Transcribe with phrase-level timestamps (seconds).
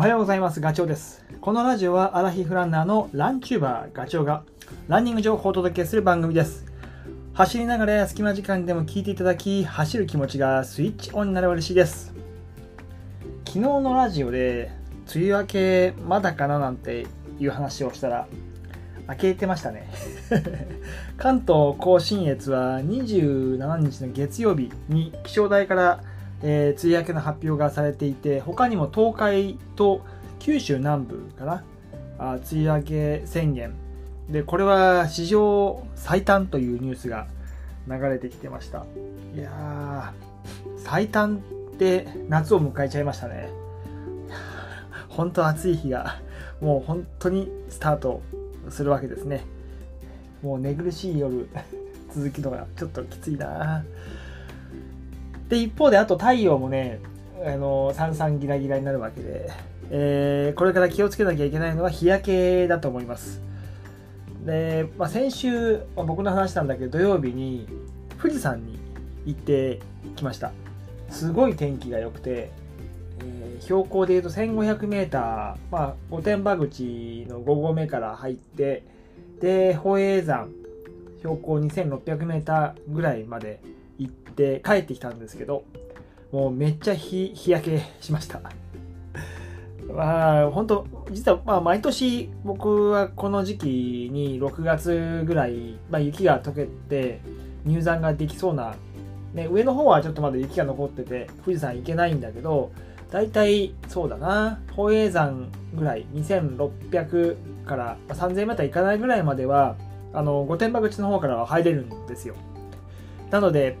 [0.00, 0.60] おはようございます。
[0.60, 1.22] ガチョウです。
[1.42, 4.44] このラジオはアラヒフランナーのランチューバーガチョウが
[4.88, 6.64] ランニング情報をお届けする番組です。
[7.34, 12.14] 走りながら隙間時間でも聞いていただき、走る気持ちがスイッチオンになれば嬉しいです。
[13.46, 14.72] 昨日のラジオで
[15.14, 17.06] 梅雨明けまだかななんて
[17.38, 18.26] いう話をしたら、
[19.06, 19.86] 明けてましたね。
[21.18, 26.00] 関東甲信越は27日の月曜日に気象台から
[26.42, 30.02] えー梅雨明けの発表がされていて他にも東海と
[30.38, 31.64] 九州南部かな
[32.18, 33.74] あ梅雨明け宣言。
[34.28, 37.26] でこれは史上最短というニュースが
[37.88, 38.84] 流れてきてました。
[39.34, 40.12] いや
[40.78, 43.48] 最短って夏を迎えちゃいましたね。
[45.08, 46.20] 本当暑い日が
[46.60, 48.22] もう本当にスタート
[48.68, 49.44] するわけですね。
[50.42, 51.48] もう寝苦しい夜
[52.14, 53.84] 続きのがちょっときついな
[55.50, 57.00] で一方であと太陽もね
[57.44, 59.50] あのさんさんギラギラになるわけで、
[59.90, 63.42] えーこれから気をつけなきゃいけないのは日焼けだと思います。
[64.44, 67.66] で、まあ、先週まあ僕の話なんだけど土曜日に
[68.20, 68.78] 富士山に
[69.26, 69.80] 行って
[70.16, 70.52] きました。
[71.10, 72.50] すごい天気が良くて、
[73.20, 78.84] えー標高でいうと 1500m、まあ、御殿場口の5合目から入って
[79.40, 80.48] で宝永山
[81.18, 83.60] 標高 2600m ぐらいまで
[84.00, 85.64] 行って帰ってきたんですけど
[86.32, 88.40] もうめっちゃ日焼けしました。
[89.92, 97.20] まあ本当実はまあ毎年僕はこの時期に6月ぐらい、まあ、雪が溶けて
[97.64, 98.74] 入山ができそうな、
[99.34, 102.70] ね、上の方はちょっとまだ雪が残ってて富士山行けないんだけど
[103.10, 109.76] 大体そうだな宝永山ぐらい2600から 3000m 行かないぐらいまでは
[110.12, 112.34] あの御殿場口の方からは入れるんですよ。
[113.30, 113.76] なので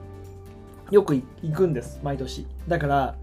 [0.90, 2.46] よく行くんです毎年。
[2.68, 3.14] だから、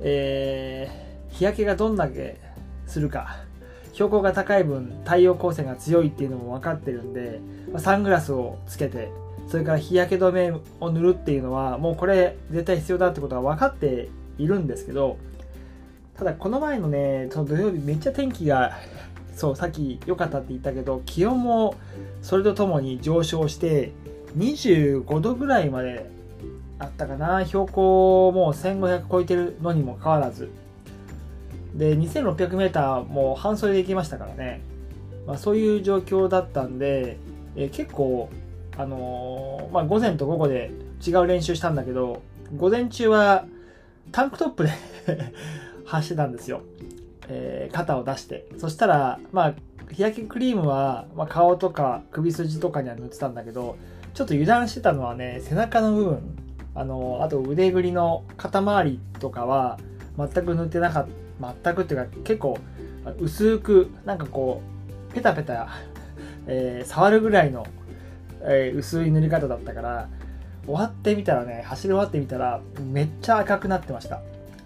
[0.00, 1.04] えー
[1.34, 2.36] 日焼けがどんだけ
[2.86, 3.38] するか
[3.92, 7.40] 標高が高い分太陽光線が強いっていうのも分かってるんで
[7.78, 9.10] サングラスをつけて
[9.48, 14.08] それから日焼け止めを塗るっていうのはもうこれ絶対必要だってことは分かって
[14.38, 15.18] いるんですけど
[16.16, 18.78] ただこの前のねその土曜日めっちゃ天気が
[19.34, 21.74] そうさっき良かったって言ったけど気温も
[22.22, 23.92] それとともに上昇して
[24.38, 26.08] 25度ぐらいまで
[26.78, 27.44] あったかな。
[27.46, 30.50] 標高もう1500超えてるのにもかかわらず。
[31.74, 34.60] で 2600m も半袖で行きましたからね、
[35.26, 37.18] まあ、そういう状況だったんで、
[37.56, 38.30] えー結構
[38.76, 40.72] あのーまあ、午前と午後で
[41.04, 42.22] 違う練習したんだけど
[42.56, 43.46] 午前中は
[44.10, 44.70] タンクトップで
[45.86, 46.60] 走ってたんですよ、
[47.28, 48.46] えー肩を出して。
[48.58, 49.54] そしたらまあ
[49.92, 53.76] 日焼けクリームは、まあ、顔とか首筋とかには塗ってたんだけど
[54.14, 56.43] ちょっと油断してたのはね背中の部分。
[56.74, 59.78] あのあと腕ぐりの肩周りとかは
[60.16, 61.24] 全く塗ってなかった
[61.62, 62.58] 全くっていうか結構
[63.18, 64.62] 薄くなんかこ
[65.10, 65.68] うペタペタ、
[66.46, 67.66] えー触るぐらいの、
[68.42, 70.08] えー薄い塗り方だったから
[70.64, 74.20] 終わってみたらね走り終わってみたらめっちゃ赤くなってました。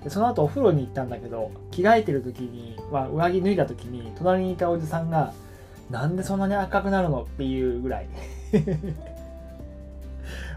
[0.04, 5.32] でその後お風呂に行ったんだけど着替えてる時に、まあ、上着脱いだ時に隣にいたおじさんが
[5.91, 7.22] なんでそんなに赤くなるの？
[7.22, 8.06] っていうぐらい。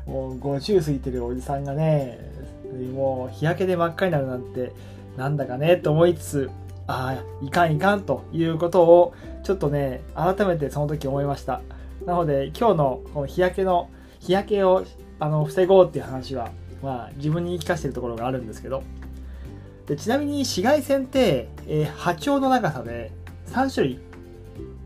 [0.06, 2.20] もう50過ぎてるおじさんがね
[2.94, 4.72] もう日焼けで真っ赤になるなんて
[5.18, 6.50] なんだかねと思いつつ
[6.88, 9.14] ああいかんいかんということを
[9.44, 11.62] ちょっとね改めてその時思いました。
[12.06, 14.86] なので今日のこの日焼けの日焼けを
[15.20, 16.52] あの防ごうっていう話は、
[16.82, 18.84] まあ、自分に聞かせてるところがあるんですけど。
[19.88, 23.12] でちなみに紫外線って、えー波長の長さで
[23.48, 24.00] 3種類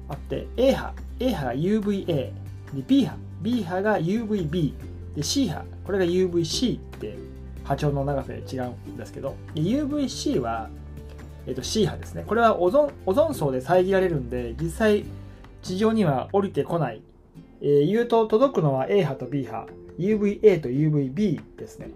[0.09, 2.33] あって A 波 A 波が UVA で
[2.87, 4.73] B 波 B 波が UVB
[5.15, 5.63] で C 波。
[5.85, 7.17] これが UVC って
[7.63, 9.35] 波長の長さで違うんですけど。
[9.55, 10.69] UVC は、
[11.47, 12.23] えっと C 波ですね。
[12.27, 15.05] これはオゾンオゾン層で遮られるんで実際
[15.61, 17.01] 地上には降りてこない、
[17.61, 19.67] えー言うと届くのは A 波と B 波。
[19.97, 21.89] UVA と UVB ですね。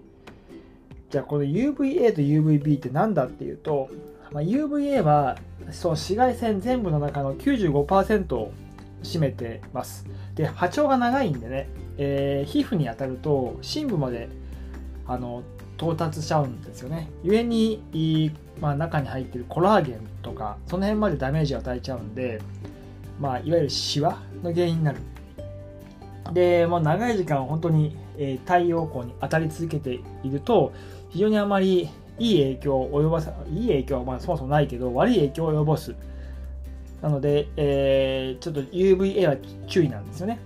[1.10, 3.90] じゃあこの UVA と UVB って何だっていうと、
[4.32, 5.38] まあ、UVA は
[5.72, 8.52] その紫外線全部の中の95%を
[9.04, 10.06] 占めてます。
[10.36, 14.30] で波長が長いんでね、えー皮膚に当たると深部まで
[15.08, 15.44] あの
[15.78, 17.10] 到達しちゃうんですよね。
[17.24, 22.42] 故に、まあ、中に入ってるコラーゲンとかその辺までダメージを与えちゃうんで、
[23.20, 25.00] まあ、いわゆるシワの原因になる。
[26.34, 30.74] で、もう長い時間本当に、えー太陽光に当たり続けていると
[31.10, 35.96] 非常にあまりいい影響を及ぼさいい影響はまあそもそもないけど悪い影響を及ぼす
[37.02, 39.36] なので、えーちょっと UVA は
[39.68, 40.40] 注意なんですよね。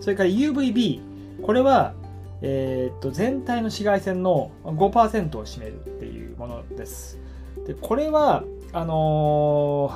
[0.00, 1.00] それから UVB
[1.42, 1.94] これは、
[2.42, 7.18] えーっと全体の紫外線の5%を占めるっていうものです。
[7.66, 9.90] でこれはあの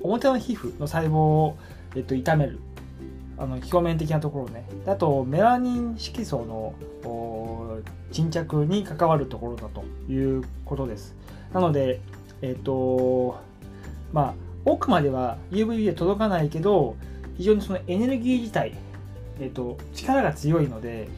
[0.00, 1.56] ー、表の皮膚の細胞を、
[1.96, 2.60] えっと、傷める
[3.38, 4.64] あの表面的なところね。
[4.86, 6.74] あとメラニン色素の
[8.12, 11.16] 沈着に関わるところだということです。
[11.52, 12.00] なので
[12.40, 13.38] えっ、と
[14.12, 14.34] まあ
[14.64, 16.96] 奥までは UVB で届かないけど
[17.36, 18.74] 非常にそのエネルギー自体、
[19.40, 21.08] えっ、と力が強いので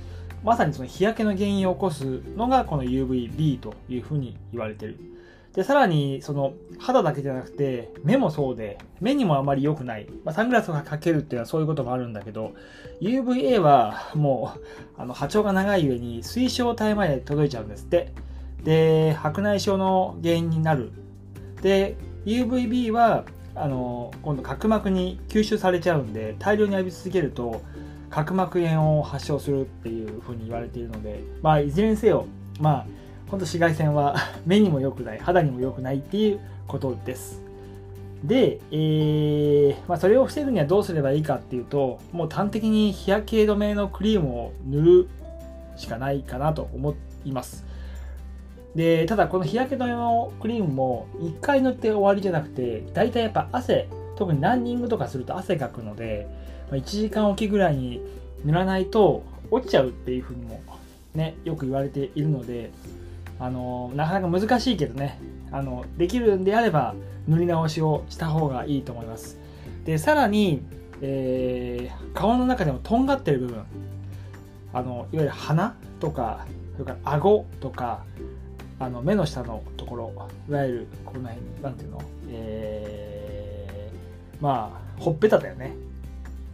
[0.42, 4.98] まさにその日焼けの原因を起こすのがこの UVB というふうに言われてる
[5.54, 10.08] で、さらに、その、肌だけじゃなくて、目もそうで、目にもあまり良くない。
[10.24, 12.54] まあ、サングラスをかけるっていうのはそういうこともあるんだけど、
[13.00, 14.60] UVA はもう、
[15.00, 18.12] あの、波長が長い上に水晶体まで届いちゃうんですって。
[18.64, 20.90] で、白内障の原因になる。
[21.62, 23.24] で、UVB は、
[23.54, 27.62] あの、今度角膜に吸収されちゃうんで、大量に浴び続けると、
[28.14, 32.26] 角膜炎を発症するっていうふうに言われているので、まあ、いずれにせよ、
[32.60, 32.86] まあ、
[33.28, 34.14] 本当紫外線は
[34.46, 36.38] 目にも良くない肌にも良くないっていう
[36.68, 37.42] ことです。
[38.22, 45.08] で、えーまあ、それを防ぐにはどうすればいいかっていうともう端的に日焼け止めのクリームを塗る
[45.76, 46.94] しかないかなと思
[47.24, 47.66] います。
[48.74, 56.26] でただこの日焼け止めのクリームも1回塗って終わりじゃなくて大体やっぱ汗特にランニングとかすると汗かくので
[56.70, 58.00] 1時間おきぐらいに
[58.44, 60.60] 塗らないと落ちちゃうっていうふうにも
[61.14, 62.70] ねよく言われているので
[63.38, 65.20] あのなかなか難しいけどね
[65.52, 66.94] あのできるんであれば
[67.28, 69.38] 塗り直しをした方がいいと思います。
[69.84, 70.62] でさらに、
[71.00, 73.64] えー、顔の中でもとんがってる部分
[74.72, 78.04] あのいわゆる鼻とかそれから顎とか
[78.78, 80.12] あの目の下のところ
[80.48, 82.02] いわゆるこの辺なんていうの？
[82.28, 85.74] えー、まあほっぺただよね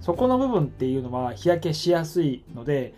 [0.00, 2.94] そこの部分っていうのは日焼けしやすいので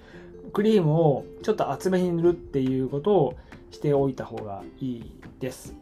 [0.53, 3.39] クリームをちょっと厚めに塗るっていうことを
[3.71, 5.75] しておいた方がいいです。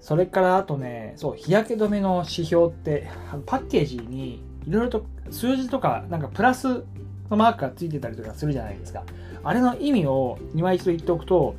[0.00, 3.08] それからあとね、そう、日焼け止めの指標って、
[3.46, 6.84] パッケージにいろいろと数字とか、なんかプラス
[7.30, 9.04] のマークがついてたりとかするじゃないですか。
[9.44, 11.54] あれの意味を今一度言っておくと、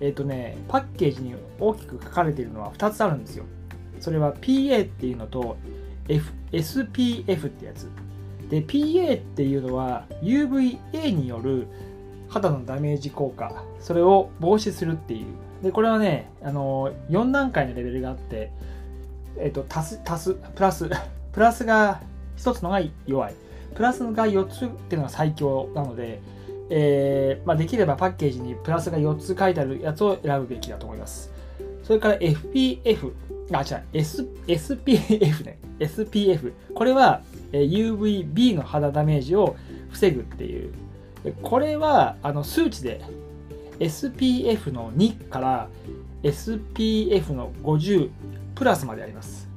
[0.00, 3.44] えっ、ー、とね、パッケージに大きく書かれているのは2つあるんですよ。
[4.00, 5.56] それは PA っていうのと、
[6.08, 7.88] F、SPF ってやつ。
[8.50, 11.66] で、PA っていうのは UVA による
[12.28, 15.26] 肌のダメージ効果それを防止するっていう
[15.62, 18.50] でこれはねあの4段階のレベルがあって、
[19.38, 20.90] えっと、足す足すプラス
[21.32, 22.02] プラスが
[22.36, 23.34] 1つのが弱い
[23.74, 26.20] プラスが4つっていうのが最強なので、
[26.70, 31.30] えーまあ、できればパッケージにプラスが4つ書いてあるやつを選ぶべきだと思います
[31.82, 33.12] それから FPF
[33.52, 35.58] あ、違う、S、SPF ね。
[35.78, 36.52] SPF。
[36.74, 37.20] これは
[37.52, 39.56] UVB の肌ダメージを
[39.90, 40.72] 防ぐっていう
[41.42, 43.00] これはあの数値で
[43.78, 45.68] SPF の2から
[46.22, 48.10] SPF の50
[48.54, 49.48] プラスまであります。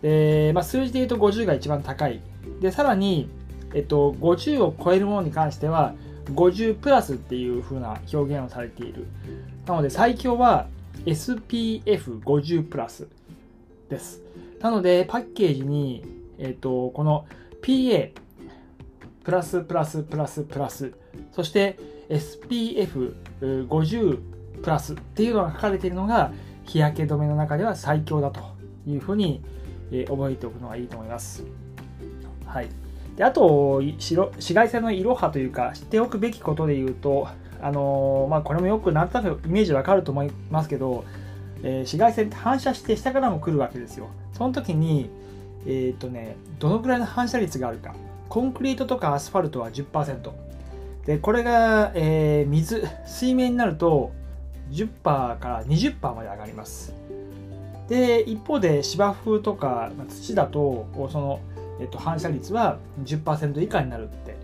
[0.00, 2.20] で、まあ、数字で言うと50が一番高い。
[2.60, 3.28] で、さらに、
[3.74, 5.94] えっと、50を超えるものに関しては
[6.26, 9.06] 50プラスっていう風な表現をされている。
[9.66, 10.68] なので最強は
[11.06, 13.08] SPF50 プラス
[13.88, 14.20] です。
[14.60, 16.04] なのでパッケージに、
[16.38, 17.26] えっと、この
[17.62, 18.10] PA
[19.24, 20.92] プラスプラスプラスプラス、
[21.32, 21.78] そして
[22.08, 24.18] SPF50
[24.62, 26.32] プラスっていうのが書かれているのが
[26.64, 28.40] 日焼け止めの中では最強だと
[28.86, 29.42] いうふうに、
[29.90, 31.44] え覚えておくのがいいと思います。
[32.46, 32.68] はい。
[33.16, 37.28] であと紫外線のいろはというか知っておくべきことで言うと、
[37.60, 41.04] あのー、まあ、これもよくなんとなくイメージわかると思いますけど、
[41.62, 44.08] えー、紫外線って反射して下からも来るわけですよ。
[44.32, 45.10] その時に、
[45.66, 47.94] えっ、ー、とね、どのくらいの反射率があるか。
[48.28, 50.30] コンクリートとかアスファルトは10%。
[51.06, 54.12] で、これが、えー、水、水面になると
[54.72, 56.94] 10%から20%まで上がります。
[57.88, 61.40] で、一方で芝生とか土だと、その、
[61.80, 64.36] えっと、反射率は10%以下になるって。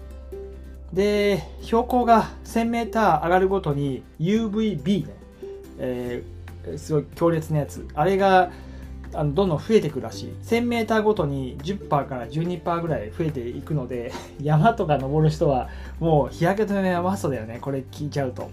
[0.92, 5.14] で、標高が 1000m 上がるごとに UVB ね、
[5.78, 7.86] えー、すごい強烈なやつ。
[7.94, 8.50] あれが
[9.14, 15.68] あのどんどん増えていくらしい 1000m ごとに10%から12%ぐらい増えていくので 山とか登る人は
[15.98, 18.50] もう日焼け止めはマストだよねこれ聞いちゃうと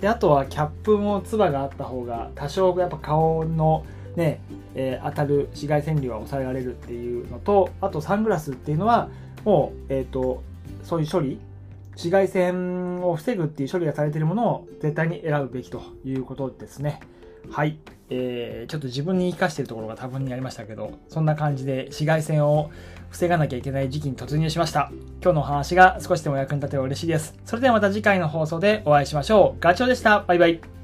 [0.00, 3.84] であとはキャップもつばがあった方が多少やっぱ顔の
[4.16, 4.40] ね、
[4.74, 9.08] えー、当たる紫外線量は抑えられるっていうのとあとサングラスっていうのは
[9.44, 10.42] もう、えーと、
[10.82, 11.40] そういう処理
[11.92, 17.00] 紫外線を防ぐっていう処理がされているものを絶対に選ぶべきということですね。
[17.50, 17.78] はい。
[18.10, 22.70] えー、ちょっと自分に生かしてるところが多分にありましたけど、そんな感じで紫外線を
[23.10, 24.90] 防がなきゃいけない時期に突入しました。
[25.22, 27.34] 今日のお話が少しでも役に立てば嬉しいです。
[27.44, 29.60] それではまた次回の放送でお会いしましょう。
[29.60, 30.20] ガチョウでした。
[30.20, 30.83] バイバイ。